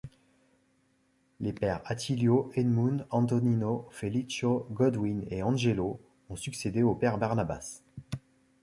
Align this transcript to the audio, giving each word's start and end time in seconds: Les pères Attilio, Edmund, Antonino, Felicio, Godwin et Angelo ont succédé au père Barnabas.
Les 1.39 1.53
pères 1.53 1.83
Attilio, 1.85 2.51
Edmund, 2.55 3.05
Antonino, 3.11 3.85
Felicio, 3.91 4.65
Godwin 4.71 5.23
et 5.29 5.43
Angelo 5.43 5.99
ont 6.31 6.35
succédé 6.35 6.81
au 6.81 6.95
père 6.95 7.19
Barnabas. 7.19 7.83